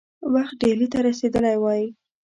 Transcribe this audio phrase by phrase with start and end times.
[0.33, 1.83] وخت ډهلي ته رسېدلی وای.